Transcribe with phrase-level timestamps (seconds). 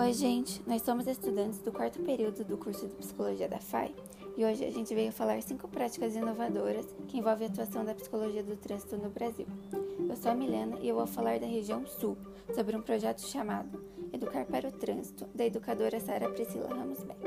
[0.00, 0.62] Oi, gente!
[0.66, 3.94] Nós somos estudantes do quarto período do curso de Psicologia da FAI
[4.34, 8.42] e hoje a gente veio falar cinco práticas inovadoras que envolvem a atuação da psicologia
[8.42, 9.46] do trânsito no Brasil.
[10.08, 12.16] Eu sou a Milena e eu vou falar da região Sul
[12.54, 17.20] sobre um projeto chamado Educar para o Trânsito, da educadora Sara Priscila Ramos Beck.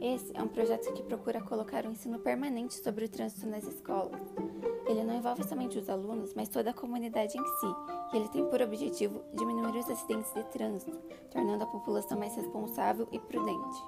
[0.00, 4.20] Esse é um projeto que procura colocar o ensino permanente sobre o trânsito nas escolas.
[4.90, 7.76] Ele não envolve somente os alunos, mas toda a comunidade em si,
[8.12, 10.98] e ele tem por objetivo diminuir os acidentes de trânsito,
[11.30, 13.84] tornando a população mais responsável e prudente.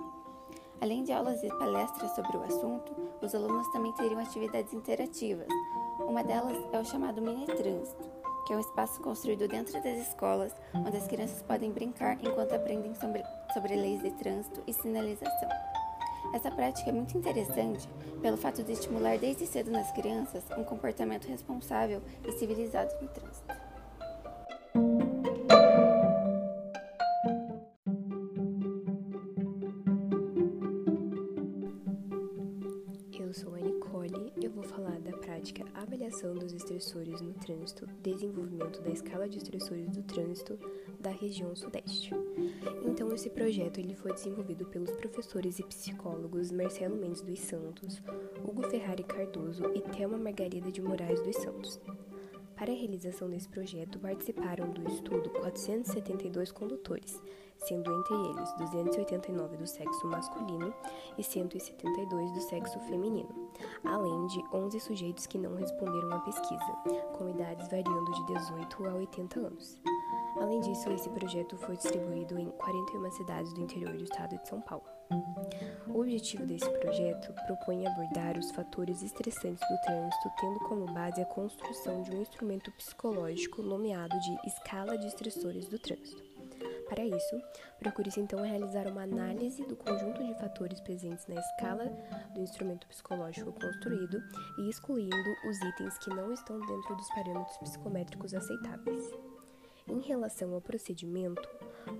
[0.80, 5.48] Além de aulas e palestras sobre o assunto, os alunos também teriam atividades interativas.
[5.98, 8.08] Uma delas é o chamado Mini Trânsito,
[8.46, 12.94] que é um espaço construído dentro das escolas, onde as crianças podem brincar enquanto aprendem
[12.94, 15.71] sobre, sobre leis de trânsito e sinalização.
[16.32, 17.88] Essa prática é muito interessante
[18.22, 23.61] pelo fato de estimular desde cedo nas crianças um comportamento responsável e civilizado no trânsito.
[35.42, 40.56] Prática Avaliação dos Estressores no Trânsito, Desenvolvimento da Escala de Estressores do Trânsito
[41.00, 42.14] da região Sudeste.
[42.86, 48.00] Então, esse projeto ele foi desenvolvido pelos professores e psicólogos Marcelo Mendes dos Santos,
[48.44, 51.80] Hugo Ferrari Cardoso e Thelma Margarida de Moraes dos Santos.
[52.62, 57.20] Para a realização desse projeto, participaram do estudo 472 condutores,
[57.58, 60.72] sendo entre eles 289 do sexo masculino
[61.18, 63.50] e 172 do sexo feminino,
[63.82, 66.72] além de 11 sujeitos que não responderam à pesquisa,
[67.18, 69.80] com idades variando de 18 a 80 anos.
[70.36, 74.60] Além disso, esse projeto foi distribuído em 41 cidades do interior do estado de São
[74.60, 74.84] Paulo.
[75.92, 81.26] O objetivo desse projeto propõe abordar os fatores estressantes do trânsito, tendo como base a
[81.26, 86.22] construção de um instrumento psicológico nomeado de escala de estressores do trânsito.
[86.88, 87.42] Para isso,
[87.78, 91.86] procure-se então realizar uma análise do conjunto de fatores presentes na escala
[92.34, 94.22] do instrumento psicológico construído
[94.58, 95.16] e excluindo
[95.48, 99.10] os itens que não estão dentro dos parâmetros psicométricos aceitáveis.
[99.88, 101.48] Em relação ao procedimento,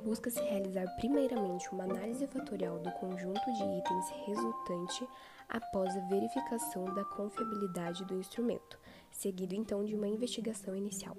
[0.04, 5.08] busca-se realizar primeiramente uma análise fatorial do conjunto de itens resultante
[5.48, 8.78] após a verificação da confiabilidade do instrumento,
[9.10, 11.16] seguido então de uma investigação inicial.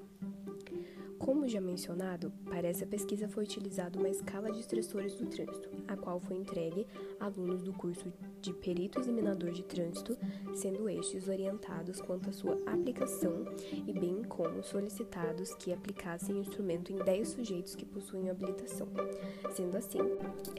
[1.23, 5.95] Como já mencionado, para essa pesquisa foi utilizada uma escala de estressores do trânsito, a
[5.95, 6.85] qual foi entregue
[7.17, 8.11] a alunos do curso
[8.41, 10.17] de perito examinador de trânsito,
[10.53, 13.45] sendo estes orientados quanto à sua aplicação
[13.88, 18.90] e bem como solicitados que aplicassem o instrumento em 10 sujeitos que possuem habilitação.
[19.53, 20.00] Sendo assim,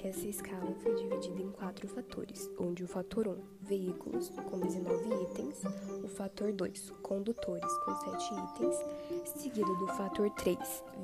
[0.03, 5.63] essa escala foi dividida em quatro fatores, onde o fator 1, veículos, com 19 itens,
[6.03, 8.77] o fator 2, condutores, com 7 itens,
[9.37, 10.54] seguido do fator 3,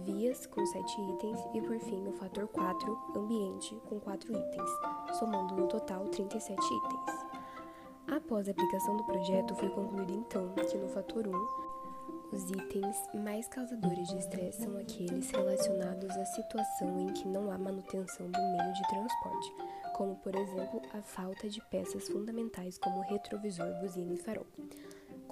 [0.05, 4.71] vias, com 7 itens, e por fim o fator 4, ambiente, com 4 itens,
[5.19, 7.31] somando no total 37 itens.
[8.07, 11.71] Após a aplicação do projeto, foi concluído então que no fator 1,
[12.33, 17.59] os itens mais causadores de estresse são aqueles relacionados à situação em que não há
[17.59, 19.55] manutenção do meio de transporte,
[19.97, 24.47] como por exemplo a falta de peças fundamentais como retrovisor, buzina e farol.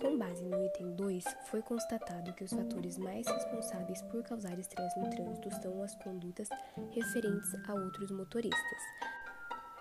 [0.01, 4.97] Com base no item 2, foi constatado que os fatores mais responsáveis por causar estresse
[5.01, 6.49] no trânsito são as condutas
[6.93, 8.83] referentes a outros motoristas,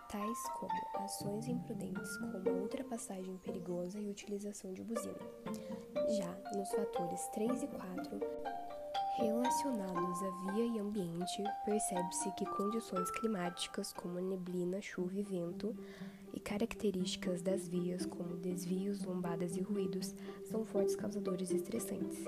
[0.09, 5.19] tais como ações imprudentes, como a ultrapassagem perigosa e utilização de buzina.
[6.09, 8.19] Já nos fatores 3 e 4,
[9.17, 15.75] relacionados à via e ambiente, percebe-se que condições climáticas como neblina, chuva e vento
[16.33, 20.13] e características das vias, como desvios, lombadas e ruídos,
[20.45, 22.23] são fortes causadores estressantes.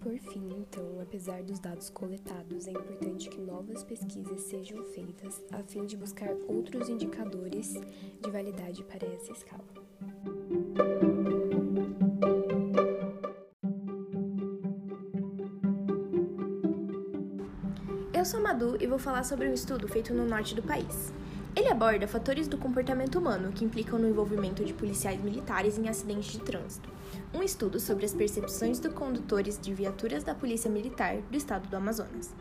[0.00, 5.62] Por fim, então, apesar dos dados coletados, é importante que novas pesquisas sejam feitas a
[5.62, 11.07] fim de buscar outros indicadores de validade para essa escala.
[18.28, 21.10] Sou Madu e vou falar sobre um estudo feito no norte do país.
[21.56, 26.32] Ele aborda fatores do comportamento humano que implicam no envolvimento de policiais militares em acidentes
[26.32, 26.90] de trânsito.
[27.32, 31.76] Um estudo sobre as percepções dos condutores de viaturas da Polícia Militar do estado do
[31.76, 32.34] Amazonas.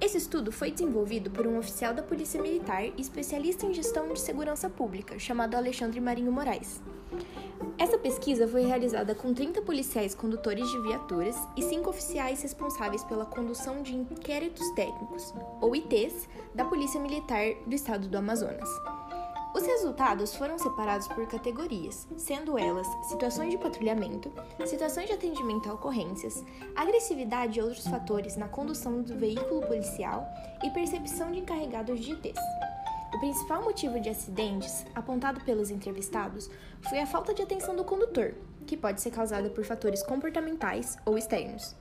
[0.00, 4.20] Esse estudo foi desenvolvido por um oficial da Polícia Militar e especialista em gestão de
[4.20, 6.80] segurança pública, chamado Alexandre Marinho Moraes.
[7.78, 13.26] Essa pesquisa foi realizada com 30 policiais condutores de viaturas e 5 oficiais responsáveis pela
[13.26, 18.68] condução de inquéritos técnicos, ou ITs, da Polícia Militar do Estado do Amazonas.
[19.56, 24.30] Os resultados foram separados por categorias, sendo elas situações de patrulhamento,
[24.66, 26.44] situações de atendimento a ocorrências,
[26.74, 30.26] agressividade e outros fatores na condução do veículo policial
[30.62, 32.40] e percepção de encarregados de ITs.
[33.16, 36.50] O principal motivo de acidentes, apontado pelos entrevistados,
[36.82, 38.34] foi a falta de atenção do condutor,
[38.66, 41.74] que pode ser causada por fatores comportamentais ou externos.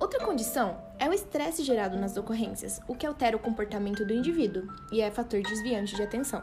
[0.00, 4.66] Outra condição é o estresse gerado nas ocorrências, o que altera o comportamento do indivíduo
[4.90, 6.42] e é fator desviante de atenção.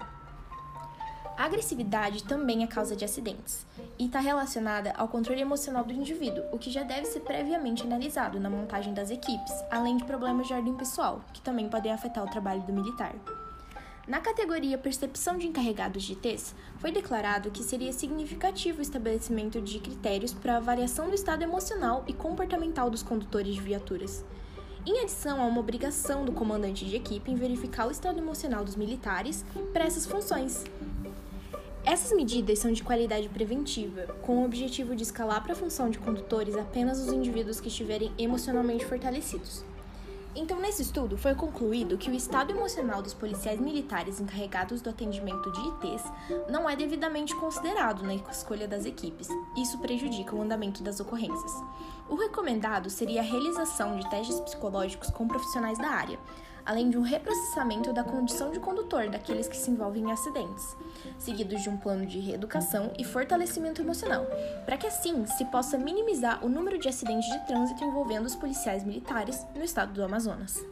[1.37, 3.65] A agressividade também é causa de acidentes
[3.99, 8.39] e está relacionada ao controle emocional do indivíduo, o que já deve ser previamente analisado
[8.39, 12.31] na montagem das equipes, além de problemas de ordem pessoal, que também podem afetar o
[12.31, 13.13] trabalho do militar.
[14.11, 19.79] Na categoria Percepção de Encarregados de ITs, foi declarado que seria significativo o estabelecimento de
[19.79, 24.25] critérios para avaliação do estado emocional e comportamental dos condutores de viaturas.
[24.85, 28.75] Em adição a uma obrigação do comandante de equipe em verificar o estado emocional dos
[28.75, 30.65] militares para essas funções,
[31.85, 35.97] essas medidas são de qualidade preventiva, com o objetivo de escalar para a função de
[35.97, 39.63] condutores apenas os indivíduos que estiverem emocionalmente fortalecidos.
[40.33, 45.51] Então, nesse estudo, foi concluído que o estado emocional dos policiais militares encarregados do atendimento
[45.51, 46.03] de ITs
[46.49, 49.27] não é devidamente considerado na escolha das equipes.
[49.57, 51.51] Isso prejudica o andamento das ocorrências.
[52.07, 56.17] O recomendado seria a realização de testes psicológicos com profissionais da área,
[56.71, 60.73] além de um reprocessamento da condição de condutor daqueles que se envolvem em acidentes,
[61.19, 64.25] seguidos de um plano de reeducação e fortalecimento emocional,
[64.65, 68.85] para que assim se possa minimizar o número de acidentes de trânsito envolvendo os policiais
[68.85, 70.65] militares no estado do Amazonas.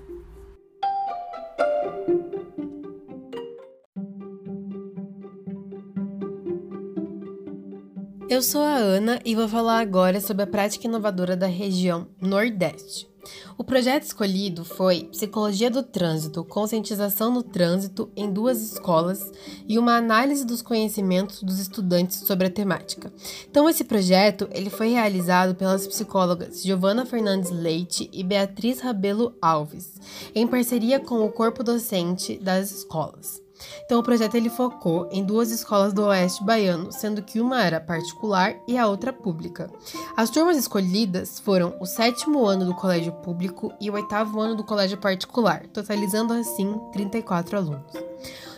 [8.29, 13.08] Eu sou a Ana e vou falar agora sobre a prática inovadora da região Nordeste.
[13.57, 19.31] O projeto escolhido foi Psicologia do Trânsito, Conscientização no Trânsito em duas escolas
[19.67, 23.11] e uma análise dos conhecimentos dos estudantes sobre a temática.
[23.49, 29.93] Então esse projeto ele foi realizado pelas psicólogas Giovana Fernandes Leite e Beatriz Rabelo Alves,
[30.33, 33.48] em parceria com o corpo docente das escolas.
[33.85, 37.79] Então o projeto ele focou em duas escolas do Oeste baiano, sendo que uma era
[37.79, 39.69] particular e a outra pública.
[40.15, 44.63] As turmas escolhidas foram o sétimo ano do colégio público e o oitavo ano do
[44.63, 47.93] colégio particular, totalizando assim 34 alunos.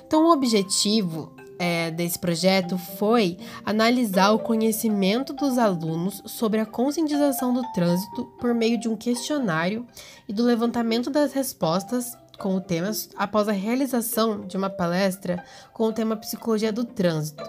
[0.05, 7.53] Então o objetivo é, desse projeto foi analisar o conhecimento dos alunos sobre a conscientização
[7.53, 9.85] do trânsito por meio de um questionário
[10.27, 15.83] e do levantamento das respostas com o tema após a realização de uma palestra com
[15.85, 17.43] o tema Psicologia do Trânsito.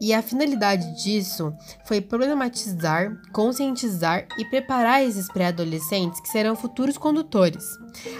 [0.00, 1.52] E a finalidade disso
[1.84, 7.64] foi problematizar, conscientizar e preparar esses pré-adolescentes que serão futuros condutores,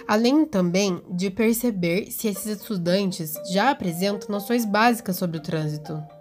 [0.06, 6.17] além também de perceber se esses estudantes já apresentam noções básicas sobre o trânsito.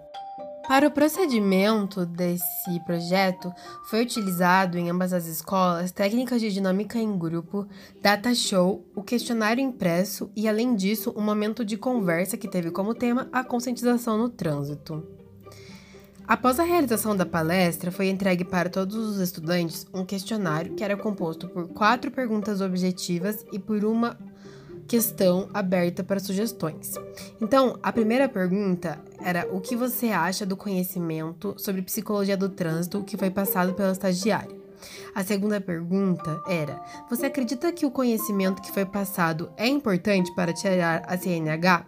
[0.68, 3.50] Para o procedimento desse projeto,
[3.88, 7.66] foi utilizado em ambas as escolas técnicas de dinâmica em grupo,
[8.02, 12.94] data show, o questionário impresso e, além disso, um momento de conversa que teve como
[12.94, 15.02] tema a conscientização no trânsito.
[16.28, 20.98] Após a realização da palestra, foi entregue para todos os estudantes um questionário que era
[20.98, 24.18] composto por quatro perguntas objetivas e por uma
[24.88, 26.94] questão aberta para sugestões.
[27.40, 33.04] Então, a primeira pergunta era o que você acha do conhecimento sobre psicologia do trânsito
[33.04, 34.56] que foi passado pela estagiária?
[35.14, 36.80] A segunda pergunta era:
[37.10, 41.84] Você acredita que o conhecimento que foi passado é importante para tirar a CNH?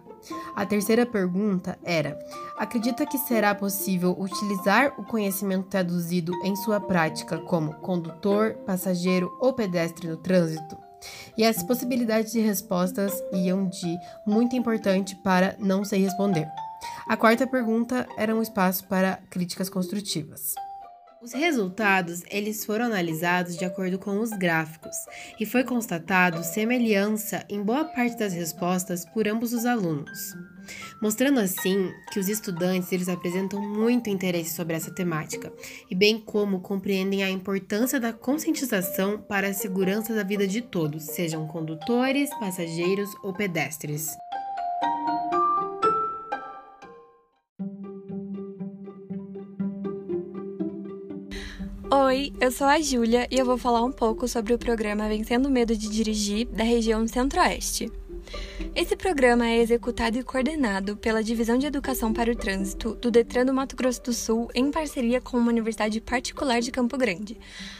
[0.55, 2.19] A terceira pergunta era:
[2.57, 9.53] Acredita que será possível utilizar o conhecimento traduzido em sua prática como condutor, passageiro ou
[9.53, 10.90] pedestre no trânsito?
[11.37, 16.47] E as possibilidades de respostas iam de muito importante para não sei responder.
[17.07, 20.55] A quarta pergunta era um espaço para críticas construtivas.
[21.21, 24.95] Os resultados, eles foram analisados de acordo com os gráficos
[25.39, 30.35] e foi constatado semelhança em boa parte das respostas por ambos os alunos,
[30.99, 35.53] mostrando assim que os estudantes eles apresentam muito interesse sobre essa temática
[35.91, 41.03] e bem como compreendem a importância da conscientização para a segurança da vida de todos,
[41.03, 44.07] sejam condutores, passageiros ou pedestres.
[51.93, 55.47] Oi, eu sou a Júlia e eu vou falar um pouco sobre o programa Vencendo
[55.47, 57.91] o Medo de Dirigir da região Centro-Oeste.
[58.73, 63.45] Esse programa é executado e coordenado pela Divisão de Educação para o Trânsito do Detran
[63.45, 67.37] do Mato Grosso do Sul em parceria com uma universidade particular de Campo Grande,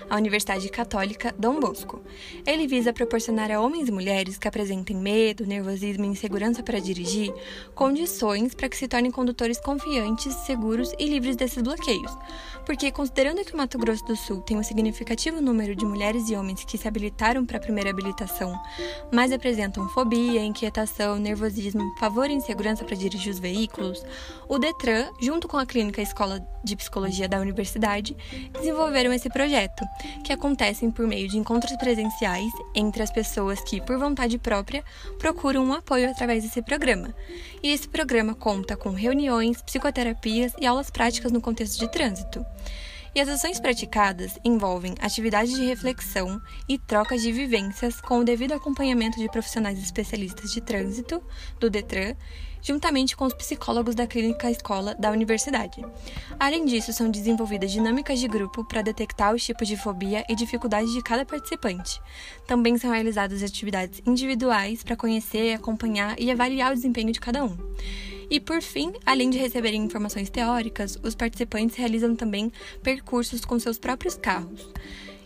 [0.10, 2.02] a Universidade Católica Dom Bosco.
[2.46, 7.34] Ele visa proporcionar a homens e mulheres que apresentem medo, nervosismo e insegurança para dirigir
[7.74, 12.12] condições para que se tornem condutores confiantes, seguros e livres desses bloqueios.
[12.66, 16.36] Porque, considerando que o Mato Grosso do Sul tem um significativo número de mulheres e
[16.36, 18.54] homens que se habilitaram para a primeira habilitação,
[19.12, 20.81] mas apresentam fobia, inquietação,
[21.20, 24.04] nervosismo, pavor e insegurança para dirigir os veículos,
[24.48, 28.16] o Detran, junto com a Clínica Escola de Psicologia da Universidade,
[28.54, 29.84] desenvolveram esse projeto,
[30.24, 34.84] que acontecem por meio de encontros presenciais entre as pessoas que, por vontade própria,
[35.18, 37.14] procuram um apoio através desse programa.
[37.64, 42.46] E esse programa conta com reuniões, psicoterapias e aulas práticas no contexto de trânsito.
[43.14, 48.54] E as ações praticadas envolvem atividades de reflexão e troca de vivências com o devido
[48.54, 51.22] acompanhamento de profissionais especialistas de trânsito,
[51.60, 52.16] do Detran,
[52.62, 55.84] juntamente com os psicólogos da clínica escola da universidade.
[56.40, 60.94] Além disso, são desenvolvidas dinâmicas de grupo para detectar os tipos de fobia e dificuldades
[60.94, 62.00] de cada participante.
[62.48, 67.58] Também são realizadas atividades individuais para conhecer, acompanhar e avaliar o desempenho de cada um.
[68.32, 72.50] E por fim, além de receberem informações teóricas, os participantes realizam também
[72.82, 74.70] percursos com seus próprios carros.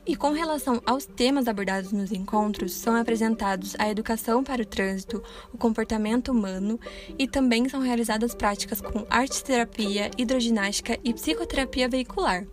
[0.08, 5.22] E com relação aos temas abordados nos encontros, são apresentados a educação para o trânsito,
[5.54, 6.80] o comportamento humano
[7.18, 12.48] e também são realizadas práticas com arte-terapia, hidroginástica e psicoterapia veicular.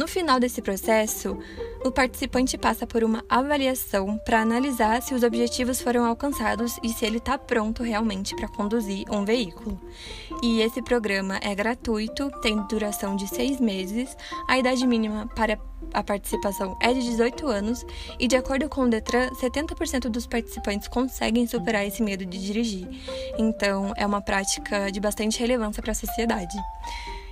[0.00, 1.36] No final desse processo,
[1.84, 7.04] o participante passa por uma avaliação para analisar se os objetivos foram alcançados e se
[7.04, 9.78] ele está pronto realmente para conduzir um veículo.
[10.42, 14.16] E esse programa é gratuito, tem duração de seis meses,
[14.48, 15.58] a idade mínima para
[15.92, 17.84] a participação é de 18 anos
[18.18, 22.88] e, de acordo com o Detran, 70% dos participantes conseguem superar esse medo de dirigir.
[23.36, 26.56] Então, é uma prática de bastante relevância para a sociedade.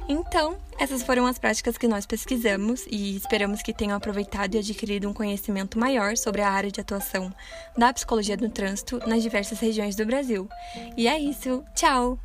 [0.09, 5.07] Então, essas foram as práticas que nós pesquisamos e esperamos que tenham aproveitado e adquirido
[5.07, 7.31] um conhecimento maior sobre a área de atuação
[7.77, 10.49] da psicologia do trânsito nas diversas regiões do Brasil.
[10.97, 12.19] E é isso, tchau!